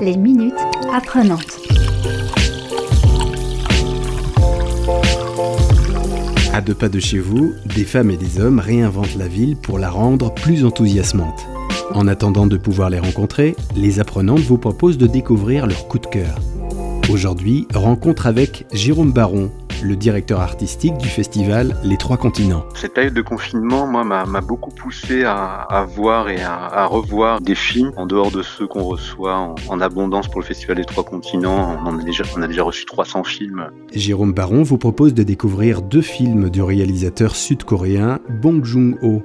Les 0.00 0.16
minutes 0.16 0.54
apprenantes. 0.94 1.58
À 6.54 6.60
deux 6.62 6.74
pas 6.74 6.88
de 6.88 6.98
chez 6.98 7.18
vous, 7.18 7.52
des 7.76 7.84
femmes 7.84 8.10
et 8.10 8.16
des 8.16 8.40
hommes 8.40 8.60
réinventent 8.60 9.16
la 9.16 9.28
ville 9.28 9.56
pour 9.56 9.78
la 9.78 9.90
rendre 9.90 10.32
plus 10.32 10.64
enthousiasmante. 10.64 11.46
En 11.92 12.06
attendant 12.06 12.46
de 12.46 12.56
pouvoir 12.56 12.88
les 12.88 12.98
rencontrer, 12.98 13.54
les 13.76 14.00
apprenantes 14.00 14.40
vous 14.40 14.58
proposent 14.58 14.98
de 14.98 15.06
découvrir 15.06 15.66
leur 15.66 15.86
coup 15.86 15.98
de 15.98 16.06
cœur. 16.06 16.38
Aujourd'hui, 17.10 17.66
rencontre 17.74 18.26
avec 18.26 18.66
Jérôme 18.72 19.12
Baron, 19.12 19.50
le 19.82 19.96
directeur 19.96 20.40
artistique 20.40 20.96
du 20.98 21.08
festival 21.08 21.76
Les 21.82 21.96
Trois 21.96 22.16
Continents. 22.16 22.64
Cette 22.74 22.94
période 22.94 23.14
de 23.14 23.22
confinement, 23.22 23.86
moi, 23.86 24.04
m'a 24.04 24.40
beaucoup 24.40 24.70
poussé 24.70 25.24
à, 25.24 25.86
voir 25.94 26.28
et 26.28 26.42
à, 26.42 26.86
revoir 26.86 27.40
des 27.40 27.54
films 27.54 27.92
en 27.96 28.06
dehors 28.06 28.30
de 28.30 28.42
ceux 28.42 28.66
qu'on 28.66 28.84
reçoit 28.84 29.54
en, 29.68 29.80
abondance 29.80 30.28
pour 30.28 30.40
le 30.40 30.46
festival 30.46 30.78
Les 30.78 30.84
Trois 30.84 31.04
Continents. 31.04 31.78
On, 31.84 31.98
a 31.98 32.02
déjà, 32.02 32.24
on 32.36 32.42
a 32.42 32.46
déjà 32.46 32.62
reçu 32.62 32.84
300 32.84 33.24
films. 33.24 33.70
Jérôme 33.92 34.32
Baron 34.32 34.62
vous 34.62 34.78
propose 34.78 35.14
de 35.14 35.22
découvrir 35.22 35.82
deux 35.82 36.02
films 36.02 36.50
du 36.50 36.62
réalisateur 36.62 37.34
sud-coréen 37.34 38.20
Bong 38.42 38.64
Joon-ho, 38.64 39.22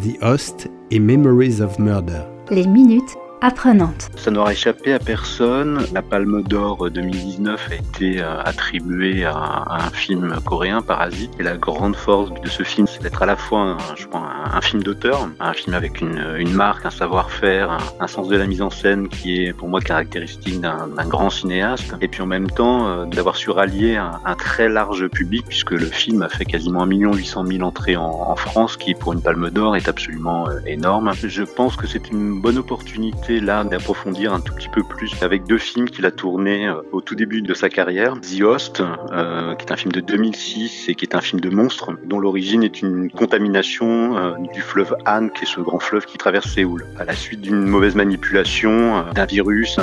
The 0.00 0.22
Host 0.22 0.70
et 0.90 0.98
Memories 0.98 1.60
of 1.60 1.78
Murder. 1.78 2.22
Les 2.50 2.66
minutes 2.66 3.16
apprenante. 3.42 4.08
Ça 4.16 4.30
n'aura 4.30 4.52
échappé 4.52 4.92
à 4.92 5.00
personne. 5.00 5.84
La 5.92 6.00
Palme 6.00 6.42
d'Or 6.44 6.88
2019 6.90 7.68
a 7.70 7.74
été 7.74 8.20
euh, 8.20 8.40
attribuée 8.40 9.24
à 9.24 9.64
un 9.68 9.90
film 9.90 10.36
coréen, 10.44 10.80
Parasite. 10.80 11.32
Et 11.40 11.42
la 11.42 11.56
grande 11.56 11.96
force 11.96 12.30
de 12.40 12.48
ce 12.48 12.62
film, 12.62 12.86
c'est 12.86 13.02
d'être 13.02 13.20
à 13.22 13.26
la 13.26 13.36
fois 13.36 13.60
un, 13.60 13.78
je 13.96 14.06
un, 14.14 14.60
film 14.60 14.82
d'auteur, 14.84 15.28
un 15.40 15.52
film 15.54 15.74
avec 15.74 16.00
une, 16.00 16.52
marque, 16.52 16.86
un 16.86 16.90
savoir-faire, 16.90 17.78
un, 17.98 18.06
sens 18.06 18.28
de 18.28 18.36
la 18.36 18.46
mise 18.46 18.62
en 18.62 18.70
scène 18.70 19.08
qui 19.08 19.44
est 19.44 19.52
pour 19.52 19.68
moi 19.68 19.80
caractéristique 19.80 20.60
d'un 20.60 21.08
grand 21.08 21.30
cinéaste. 21.30 21.94
Et 22.00 22.06
puis 22.06 22.22
en 22.22 22.26
même 22.26 22.48
temps, 22.48 22.86
euh, 22.86 23.06
d'avoir 23.06 23.34
su 23.34 23.50
rallier 23.50 23.96
un, 23.96 24.34
très 24.36 24.68
large 24.68 25.08
public, 25.08 25.46
puisque 25.48 25.72
le 25.72 25.86
film 25.86 26.22
a 26.22 26.28
fait 26.28 26.44
quasiment 26.44 26.82
1 26.82 27.12
800 27.12 27.44
000 27.46 27.62
entrées 27.62 27.96
en, 27.96 28.04
en 28.04 28.36
France, 28.36 28.76
qui 28.76 28.94
pour 28.94 29.12
une 29.12 29.22
Palme 29.22 29.50
d'Or 29.50 29.74
est 29.74 29.88
absolument 29.88 30.48
euh, 30.48 30.60
énorme. 30.66 31.10
Je 31.14 31.42
pense 31.42 31.76
que 31.76 31.88
c'est 31.88 32.10
une 32.10 32.40
bonne 32.40 32.58
opportunité 32.58 33.31
là 33.40 33.64
d'approfondir 33.64 34.32
un 34.32 34.40
tout 34.40 34.54
petit 34.54 34.68
peu 34.68 34.82
plus 34.82 35.22
avec 35.22 35.44
deux 35.44 35.58
films 35.58 35.88
qu'il 35.88 36.06
a 36.06 36.10
tournés 36.10 36.68
euh, 36.68 36.74
au 36.92 37.00
tout 37.00 37.14
début 37.14 37.42
de 37.42 37.54
sa 37.54 37.68
carrière. 37.68 38.14
The 38.20 38.42
Host, 38.42 38.82
euh, 39.12 39.54
qui 39.54 39.66
est 39.66 39.72
un 39.72 39.76
film 39.76 39.92
de 39.92 40.00
2006 40.00 40.88
et 40.88 40.94
qui 40.94 41.04
est 41.04 41.14
un 41.14 41.20
film 41.20 41.40
de 41.40 41.50
monstre, 41.50 41.92
dont 42.04 42.18
l'origine 42.18 42.62
est 42.62 42.82
une 42.82 43.10
contamination 43.10 44.16
euh, 44.16 44.32
du 44.52 44.60
fleuve 44.60 44.96
Han, 45.06 45.28
qui 45.28 45.44
est 45.44 45.46
ce 45.46 45.60
grand 45.60 45.78
fleuve 45.78 46.06
qui 46.06 46.18
traverse 46.18 46.48
Séoul. 46.52 46.86
À 46.98 47.04
la 47.04 47.14
suite 47.14 47.40
d'une 47.40 47.64
mauvaise 47.64 47.94
manipulation 47.94 49.04
d'un 49.14 49.26
virus 49.26 49.78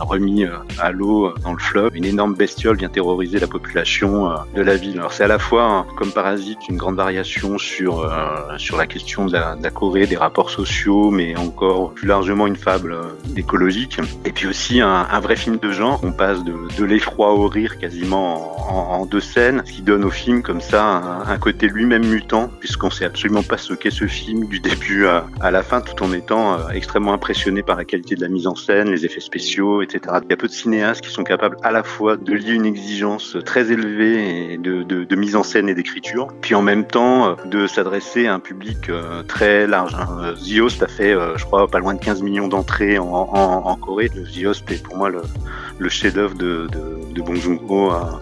remis 0.00 0.44
à 0.78 0.90
l'eau 0.90 1.32
dans 1.42 1.52
le 1.52 1.58
fleuve, 1.58 1.94
une 1.94 2.04
énorme 2.04 2.34
bestiole 2.34 2.76
vient 2.76 2.88
terroriser 2.88 3.38
la 3.38 3.46
population 3.46 4.30
de 4.54 4.62
la 4.62 4.76
ville. 4.76 4.98
Alors 4.98 5.12
c'est 5.12 5.24
à 5.24 5.28
la 5.28 5.38
fois, 5.38 5.64
hein, 5.64 5.86
comme 5.96 6.10
Parasite, 6.10 6.58
une 6.68 6.76
grande 6.76 6.96
variation 6.96 7.58
sur 7.58 8.10
sur 8.56 8.76
la 8.76 8.86
question 8.86 9.26
de 9.26 9.32
la, 9.32 9.70
Corée, 9.70 10.06
des 10.06 10.16
rapports 10.16 10.50
sociaux, 10.50 11.10
mais 11.10 11.36
encore 11.36 11.92
plus 11.92 12.08
largement 12.08 12.46
une 12.46 12.56
fable 12.56 12.79
euh, 12.86 13.02
écologique. 13.36 13.98
Et 14.24 14.32
puis 14.32 14.46
aussi 14.46 14.80
un, 14.80 15.20
vrai 15.20 15.36
film 15.36 15.58
de 15.58 15.70
genre. 15.70 16.00
On 16.02 16.12
passe 16.12 16.42
de, 16.44 16.84
l'effroi 16.84 17.34
au 17.34 17.46
rire 17.46 17.78
quasiment 17.78 18.58
en, 18.70 19.06
deux 19.06 19.20
scènes, 19.20 19.62
ce 19.64 19.72
qui 19.72 19.82
donne 19.82 20.04
au 20.04 20.10
film 20.10 20.42
comme 20.42 20.60
ça 20.60 20.84
un, 21.26 21.38
côté 21.38 21.68
lui-même 21.68 22.06
mutant, 22.06 22.50
puisqu'on 22.58 22.90
sait 22.90 23.04
absolument 23.04 23.42
pas 23.42 23.58
ce 23.58 23.74
qu'est 23.74 23.90
ce 23.90 24.06
film 24.06 24.46
du 24.46 24.60
début 24.60 25.06
à, 25.06 25.50
la 25.50 25.62
fin, 25.62 25.80
tout 25.80 26.02
en 26.02 26.12
étant 26.12 26.54
euh, 26.54 26.68
extrêmement 26.70 27.12
impressionné 27.12 27.62
par 27.62 27.76
la 27.76 27.84
qualité 27.84 28.14
de 28.14 28.20
la 28.22 28.28
mise 28.28 28.46
en 28.46 28.54
scène, 28.54 28.90
les 28.90 29.04
effets 29.04 29.20
spéciaux, 29.20 29.82
etc. 29.82 30.00
Il 30.24 30.30
y 30.30 30.32
a 30.32 30.36
peu 30.36 30.46
de 30.46 30.52
cinéastes 30.52 31.02
qui 31.02 31.10
sont 31.10 31.24
capables 31.24 31.56
à 31.62 31.70
la 31.70 31.82
fois 31.82 32.16
de 32.16 32.32
lier 32.32 32.52
une 32.52 32.66
exigence 32.66 33.36
très 33.44 33.70
élevée 33.72 34.58
de, 34.58 35.16
mise 35.16 35.36
en 35.36 35.42
scène 35.42 35.68
et 35.68 35.74
d'écriture, 35.74 36.28
puis 36.40 36.54
en 36.54 36.62
même 36.62 36.86
temps 36.86 37.28
euh, 37.28 37.34
de 37.44 37.66
s'adresser 37.66 38.26
à 38.26 38.34
un 38.34 38.40
public 38.40 38.90
très 39.28 39.66
large. 39.66 39.94
Hein. 39.94 40.34
Zios 40.36 40.82
a 40.82 40.88
fait, 40.88 41.14
je 41.36 41.44
crois, 41.44 41.68
pas 41.68 41.78
loin 41.78 41.94
de 41.94 42.00
15 42.00 42.22
millions 42.22 42.48
d'entrées 42.48 42.69
en, 42.98 43.76
Corée. 43.76 44.10
Le 44.14 44.46
Host 44.46 44.70
est 44.70 44.82
pour 44.82 44.96
moi 44.96 45.10
le, 45.10 45.88
chef-d'œuvre 45.88 46.34
de, 46.34 46.68
de, 46.72 47.12
de 47.14 47.22
Bong 47.22 47.36
Joon-ho 47.36 47.90
à 47.90 48.20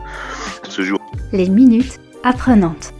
ce 0.68 0.82
jour. 0.82 0.98
Les 1.32 1.48
minutes 1.48 2.00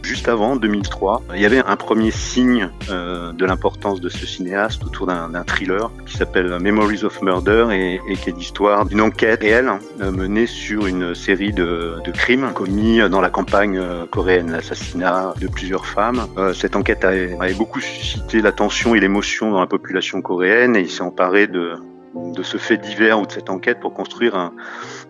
Juste 0.01 0.27
avant, 0.27 0.55
2003, 0.55 1.21
il 1.35 1.41
y 1.41 1.45
avait 1.45 1.59
un 1.59 1.75
premier 1.75 2.11
signe 2.11 2.69
euh, 2.89 3.31
de 3.31 3.45
l'importance 3.45 4.01
de 4.01 4.09
ce 4.09 4.25
cinéaste 4.25 4.83
autour 4.83 5.05
d'un 5.07 5.43
thriller 5.43 5.91
qui 6.05 6.17
s'appelle 6.17 6.57
Memories 6.59 7.03
of 7.03 7.21
Murder 7.21 7.67
et, 7.71 8.15
qui 8.15 8.29
est 8.29 8.35
l'histoire 8.35 8.85
d'une 8.85 9.01
enquête 9.01 9.41
réelle 9.41 9.71
euh, 10.01 10.11
menée 10.11 10.47
sur 10.47 10.87
une 10.87 11.13
série 11.13 11.53
de, 11.53 12.01
crimes 12.13 12.51
commis 12.53 12.99
dans 13.07 13.21
la 13.21 13.29
campagne 13.29 13.77
euh, 13.77 14.05
coréenne, 14.07 14.51
l'assassinat 14.51 15.35
de 15.39 15.47
plusieurs 15.47 15.85
femmes. 15.85 16.25
Cette 16.55 16.75
enquête 16.75 17.05
avait, 17.05 17.37
avait 17.39 17.53
beaucoup 17.53 17.79
suscité 17.79 18.41
l'attention 18.41 18.95
et 18.95 18.99
l'émotion 18.99 19.51
dans 19.51 19.59
la 19.59 19.67
population 19.67 20.21
coréenne 20.21 20.75
et 20.75 20.81
il 20.81 20.89
s'est 20.89 21.03
emparé 21.03 21.45
de, 21.45 21.75
de 22.15 22.43
ce 22.43 22.57
fait 22.57 22.77
divers 22.77 23.19
ou 23.19 23.25
de 23.25 23.31
cette 23.31 23.49
enquête 23.49 23.79
pour 23.79 23.93
construire 23.93 24.35
un, 24.35 24.53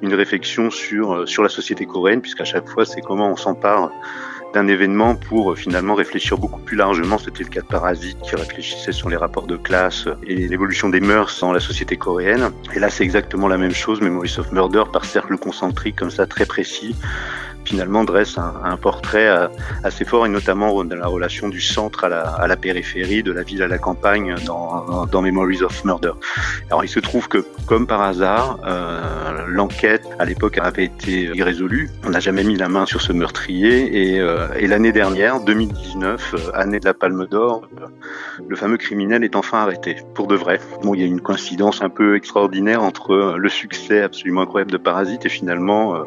une 0.01 0.13
réflexion 0.13 0.69
sur, 0.69 1.13
euh, 1.13 1.25
sur 1.25 1.43
la 1.43 1.49
société 1.49 1.85
coréenne, 1.85 2.21
puisqu'à 2.21 2.45
chaque 2.45 2.67
fois, 2.67 2.85
c'est 2.85 3.01
comment 3.01 3.29
on 3.31 3.35
s'empare 3.35 3.91
d'un 4.53 4.67
événement 4.67 5.15
pour 5.15 5.51
euh, 5.51 5.55
finalement 5.55 5.93
réfléchir 5.93 6.37
beaucoup 6.37 6.59
plus 6.61 6.75
largement. 6.75 7.17
C'était 7.17 7.43
le 7.43 7.49
cas 7.49 7.61
de 7.61 7.67
Parasite 7.67 8.17
qui 8.21 8.35
réfléchissait 8.35 8.91
sur 8.91 9.09
les 9.09 9.17
rapports 9.17 9.47
de 9.47 9.57
classe 9.57 10.07
et 10.25 10.47
l'évolution 10.47 10.89
des 10.89 10.99
mœurs 10.99 11.39
dans 11.41 11.53
la 11.53 11.59
société 11.59 11.97
coréenne. 11.97 12.51
Et 12.73 12.79
là, 12.79 12.89
c'est 12.89 13.03
exactement 13.03 13.47
la 13.47 13.57
même 13.57 13.73
chose, 13.73 14.01
Memories 14.01 14.35
of 14.39 14.51
Murder, 14.51 14.83
par 14.91 15.05
cercle 15.05 15.37
concentrique 15.37 15.95
comme 15.95 16.11
ça, 16.11 16.25
très 16.25 16.45
précis, 16.45 16.95
finalement 17.69 18.03
dresse 18.03 18.37
un, 18.37 18.77
portrait 18.77 19.27
euh, 19.27 19.47
assez 19.83 20.03
fort 20.03 20.25
et 20.25 20.29
notamment 20.29 20.83
de 20.83 20.95
la 20.95 21.05
relation 21.05 21.49
du 21.49 21.61
centre 21.61 22.03
à 22.05 22.47
la, 22.47 22.57
périphérie, 22.57 23.21
de 23.21 23.31
la 23.31 23.43
ville 23.43 23.61
à 23.61 23.67
la 23.67 23.77
campagne 23.77 24.35
dans, 24.45 25.05
dans, 25.05 25.21
Memories 25.21 25.61
of 25.61 25.85
Murder. 25.85 26.13
Alors 26.69 26.83
il 26.83 26.87
se 26.87 26.99
trouve 26.99 27.27
que 27.27 27.45
comme 27.67 27.85
par 27.85 28.01
hasard, 28.01 28.59
euh, 28.65 29.45
l'enquête 29.47 30.01
à 30.17 30.25
l'époque 30.25 30.57
avait 30.57 30.85
été 30.85 31.25
irrésolue. 31.35 31.91
On 32.03 32.09
n'a 32.09 32.19
jamais 32.19 32.43
mis 32.43 32.55
la 32.55 32.67
main 32.67 32.87
sur 32.87 33.01
ce 33.01 33.13
meurtrier 33.13 34.13
et, 34.13 34.19
euh, 34.19 34.47
l'année 34.61 34.91
dernière, 34.91 35.39
2019, 35.41 36.33
euh, 36.33 36.37
année 36.55 36.79
de 36.79 36.85
la 36.85 36.95
Palme 36.95 37.27
d'Or, 37.27 37.67
le 38.47 38.55
fameux 38.55 38.77
criminel 38.77 39.23
est 39.23 39.35
enfin 39.35 39.59
arrêté 39.59 39.97
pour 40.15 40.25
de 40.25 40.35
vrai. 40.35 40.59
Bon, 40.81 40.95
il 40.95 41.01
y 41.01 41.03
a 41.03 41.07
une 41.07 41.21
coïncidence 41.21 41.83
un 41.83 41.89
peu 41.89 42.15
extraordinaire 42.15 42.81
entre 42.81 43.35
le 43.37 43.49
succès 43.49 44.01
absolument 44.01 44.41
incroyable 44.41 44.71
de 44.71 44.77
Parasite 44.77 45.27
et 45.27 45.29
finalement 45.29 46.03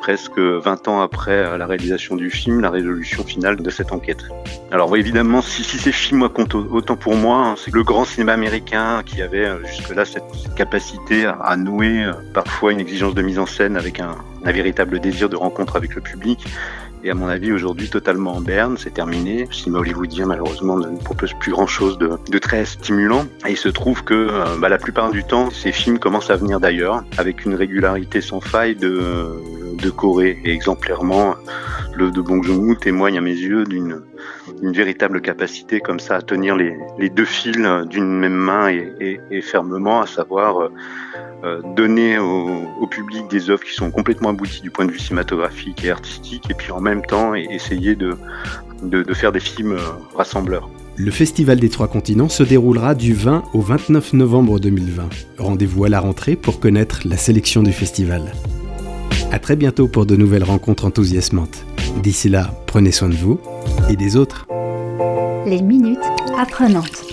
presque 0.00 0.38
20 0.38 0.88
ans 0.88 1.01
après 1.02 1.32
euh, 1.32 1.58
la 1.58 1.66
réalisation 1.66 2.16
du 2.16 2.30
film, 2.30 2.60
la 2.60 2.70
résolution 2.70 3.24
finale 3.24 3.56
de 3.56 3.70
cette 3.70 3.92
enquête. 3.92 4.24
Alors 4.70 4.96
évidemment, 4.96 5.42
si, 5.42 5.62
ces 5.64 5.92
films 5.92 6.28
comptent 6.28 6.54
autant 6.54 6.96
pour 6.96 7.14
moi, 7.14 7.38
hein, 7.38 7.54
c'est 7.56 7.74
le 7.74 7.82
grand 7.82 8.04
cinéma 8.04 8.32
américain 8.32 9.02
qui 9.04 9.20
avait 9.22 9.46
euh, 9.46 9.64
jusque-là 9.64 10.04
cette, 10.04 10.24
capacité 10.56 11.26
à, 11.26 11.56
nouer 11.56 12.04
euh, 12.04 12.12
parfois 12.34 12.72
une 12.72 12.80
exigence 12.80 13.14
de 13.14 13.22
mise 13.22 13.38
en 13.38 13.46
scène 13.46 13.76
avec 13.76 14.00
un, 14.00 14.16
véritable 14.44 14.98
désir 14.98 15.28
de 15.28 15.36
rencontre 15.36 15.76
avec 15.76 15.94
le 15.94 16.00
public 16.00 16.44
et 17.04 17.10
à 17.10 17.14
mon 17.14 17.28
avis 17.28 17.52
aujourd'hui 17.52 17.88
totalement 17.88 18.34
en 18.34 18.40
berne, 18.40 18.76
c'est 18.76 18.92
terminé. 18.92 19.46
Le 19.46 19.52
cinéma 19.52 19.78
hollywoodien 19.78 20.26
malheureusement 20.26 20.76
ne 20.76 20.96
propose 20.98 21.32
plus 21.34 21.52
grand 21.52 21.66
chose 21.68 21.96
de, 21.96 22.10
de 22.28 22.38
très 22.38 22.64
stimulant 22.64 23.26
et 23.46 23.52
il 23.52 23.56
se 23.56 23.68
trouve 23.68 24.02
que 24.02 24.58
bah, 24.58 24.68
la 24.68 24.78
plupart 24.78 25.10
du 25.10 25.22
temps 25.22 25.50
ces 25.50 25.70
films 25.70 25.98
commencent 25.98 26.30
à 26.30 26.36
venir 26.36 26.58
d'ailleurs 26.60 27.04
avec 27.18 27.44
une 27.44 27.54
régularité 27.54 28.20
sans 28.20 28.40
faille 28.40 28.74
de 28.74 29.40
de 29.82 29.90
Corée. 29.90 30.38
Et 30.44 30.52
exemplairement, 30.52 31.34
le 31.94 32.10
de 32.10 32.20
Bong 32.20 32.42
Joon-ho 32.42 32.74
témoigne 32.74 33.18
à 33.18 33.20
mes 33.20 33.34
yeux 33.34 33.64
d'une 33.64 34.02
véritable 34.62 35.20
capacité 35.20 35.80
comme 35.80 36.00
ça 36.00 36.16
à 36.16 36.22
tenir 36.22 36.56
les, 36.56 36.74
deux 37.10 37.24
fils 37.24 37.58
d'une 37.90 38.18
même 38.18 38.32
main 38.32 38.68
et, 38.68 39.40
fermement, 39.42 40.00
à 40.00 40.06
savoir 40.06 40.60
euh, 40.60 40.68
euh, 41.44 41.60
donner 41.76 42.18
au, 42.18 42.86
public 42.86 43.28
des 43.30 43.50
œuvres 43.50 43.64
qui 43.64 43.74
sont 43.74 43.90
complètement 43.90 44.30
abouties 44.30 44.60
du 44.60 44.70
point 44.70 44.84
de 44.84 44.92
vue 44.92 44.98
cinématographique 44.98 45.84
et 45.84 45.90
artistique, 45.90 46.44
et 46.50 46.54
puis 46.54 46.72
en 46.72 46.80
même 46.80 47.02
temps 47.02 47.34
essayer 47.34 47.96
de, 47.96 48.16
de 48.82 49.14
faire 49.14 49.32
des 49.32 49.40
films 49.40 49.72
euh, 49.72 49.80
rassembleurs. 50.14 50.68
Le 50.96 51.10
Festival 51.10 51.58
des 51.58 51.70
Trois 51.70 51.88
Continents 51.88 52.28
se 52.28 52.42
déroulera 52.42 52.94
du 52.94 53.14
20 53.14 53.44
au 53.54 53.60
29 53.60 54.12
novembre 54.12 54.60
2020. 54.60 55.08
Rendez-vous 55.38 55.84
à 55.84 55.88
la 55.88 56.00
rentrée 56.00 56.36
pour 56.36 56.60
connaître 56.60 57.00
la 57.06 57.16
sélection 57.16 57.62
du 57.62 57.72
festival. 57.72 58.32
À 59.32 59.38
très 59.38 59.56
bientôt 59.56 59.88
pour 59.88 60.04
de 60.04 60.14
nouvelles 60.14 60.44
rencontres 60.44 60.84
enthousiasmantes. 60.84 61.64
D'ici 62.02 62.28
là, 62.28 62.50
prenez 62.66 62.92
soin 62.92 63.08
de 63.08 63.14
vous 63.14 63.40
et 63.88 63.96
des 63.96 64.14
autres. 64.14 64.46
Les 65.46 65.62
minutes 65.62 66.04
apprenantes. 66.38 67.11